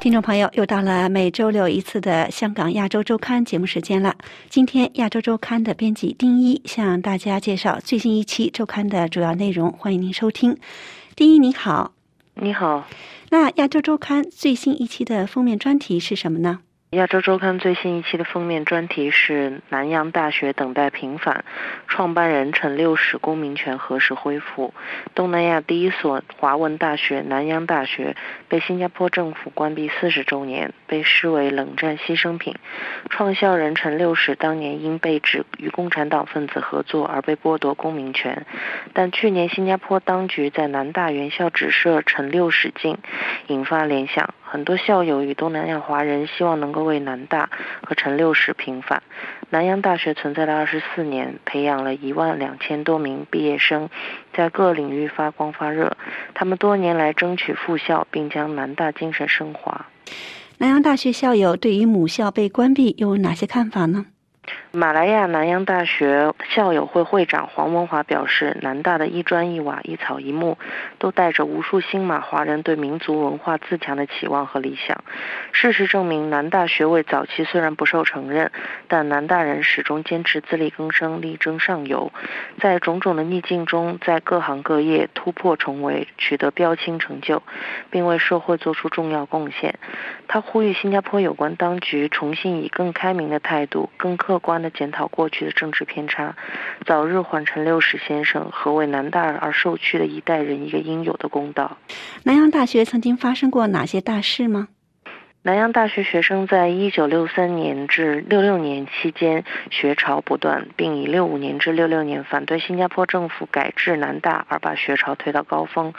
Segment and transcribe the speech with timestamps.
[0.00, 4.16] 听众朋友，又到了每周六一次的香港亚洲周刊节目时间了。
[4.48, 10.56] 今天亚洲周刊的编辑丁一向大家介绍最新一期周刊的主要内容，欢迎您收听。
[11.14, 11.92] 丁一你好，
[12.36, 12.88] 你好。
[13.28, 16.60] 那亚洲周刊最新一期的封面专题是什么呢？
[16.90, 21.44] 亚洲周刊最新一期的封面专题是南洋大学等待平反，
[21.86, 24.74] 创办人陈六史公民权何时恢复？
[25.14, 28.16] 东南亚第一所华文大学南洋大学
[28.48, 32.56] 被新加坡政府关闭四十周年，被视为冷战牺牲品。
[33.08, 38.44] 创校人陈六史当年因被指与共产党分子合作而被剥夺公民权，
[38.94, 42.98] 但去年新加坡当局在南大原校指设陈六史径，
[43.46, 44.34] 引发联想。
[44.52, 47.48] 很多校友与东南亚华人希望能够为南大
[47.86, 49.00] 和陈六石平反。
[49.48, 53.88] 南洋大学存在了二十四年，培养了一万两千多名毕业生，
[54.34, 55.96] 在各领域发光发热。
[56.34, 59.86] 他们多年来争取复校，并将南大精神升华。
[60.58, 64.06] 南洋大学校友对于母校被关闭又有哪些看法呢？
[64.72, 70.58] 马来亚南洋大学校友会会长黄文华表示：“南大的一砖一瓦、一草一木，
[70.98, 75.02] 都带着无数新马华人对民族文化自强的期望和理想。
[75.50, 78.52] 事实证明，南大学位早期虽然不受承认，
[78.86, 82.12] 但南大人始终坚持自力更生、力争上游，
[82.60, 87.42] 在种种的逆境中，在各行各业突破重围，取得标清成就，
[87.90, 89.74] 并为社会做出重要贡献。”
[90.28, 96.34] 他呼吁新加坡有关当局重新以更开明的态度、更客关的检讨过去的政治偏差，
[96.84, 101.76] 早日还陈六史先生和为南大而受屈的一代人一个应有的公道。
[102.24, 104.68] 南洋大学曾经发生过哪些大事吗？
[105.42, 115.94] 南洋大学学生在1963年至66年期间学潮不断，并以65年至66年反对新加坡政府改制南大而把学潮推到高峰。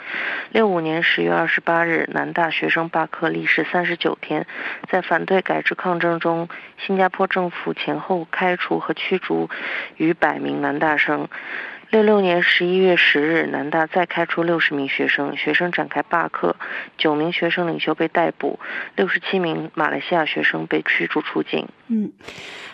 [0.52, 4.46] 65年10月28日，南大学生罢课历时39天，
[4.88, 6.48] 在反对改制抗争中，
[6.78, 9.50] 新加坡政府前后开除和驱逐
[9.96, 11.28] 逾百名南大生。
[11.92, 16.56] 六六年十一月十日，南大再开出六十名学生，学生展开罢课，
[16.96, 18.58] 九名学生领袖被逮捕，
[18.96, 21.68] 六十七名马来西亚学生被驱逐出境。
[21.88, 22.10] 嗯，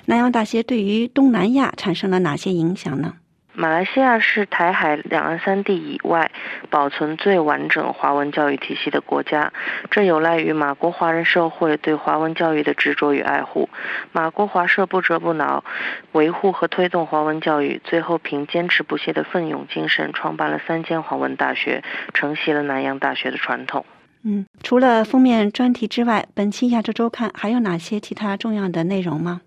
[0.05, 3.15] 南洋大学对于东南亚产生了哪些影响呢？
[3.61, 6.31] 马来西亚是台海两岸三地以外
[6.71, 9.53] 保存最完整华文教育体系的国家，
[9.91, 13.69] 这有赖于马国华人社会对华文教育的执着与爱护。
[14.13, 15.65] 马国华社不折不挠
[16.13, 21.83] 维护和推动华文教育，最后凭坚持不懈的奋勇精神，创办了三间华文大学，
[22.15, 23.85] 承袭了南洋大学的传统。
[24.23, 29.41] 嗯，除了封面专题之外，本期亚洲周刊还有哪些其他重要的内容吗？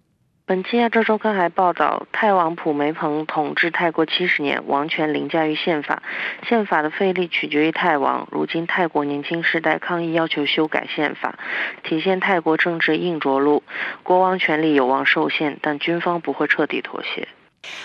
[0.52, 6.04] 本期亚洲周刊还报道，泰王普梅蓬统治泰国七十年，王权凌驾于宪法，
[6.46, 8.28] 宪法的废立取决于泰王。
[8.30, 11.36] 如今泰国年轻世代抗议要求修改宪法，
[11.84, 13.64] 体现泰国政治硬着陆，
[14.04, 17.30] 国王权力有望受限，但军方不会彻底妥协。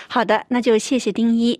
[0.07, 1.59] 好的，那就谢谢丁一。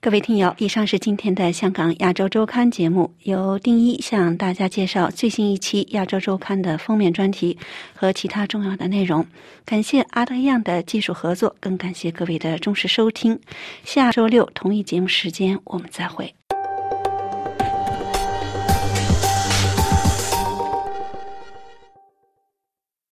[0.00, 7.58] 各位听友，以上是今天的香港亚洲周刊节目，由丁一向大家介绍最新一期亚洲周刊的封面专题
[7.94, 9.26] 和其他重要的内容。
[9.64, 13.38] 感谢阿德样的技术合作，更感谢各位的忠实收听。
[13.84, 16.32] 下周六同一节目时间，我们再会。